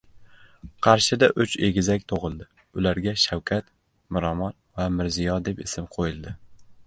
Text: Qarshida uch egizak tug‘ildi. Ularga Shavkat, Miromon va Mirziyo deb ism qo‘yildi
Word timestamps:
Qarshida 0.85 1.27
uch 1.43 1.51
egizak 1.67 2.07
tug‘ildi. 2.11 2.47
Ularga 2.81 3.13
Shavkat, 3.25 3.69
Miromon 4.17 4.57
va 4.81 4.87
Mirziyo 4.99 5.39
deb 5.51 5.65
ism 5.69 5.91
qo‘yildi 5.97 6.35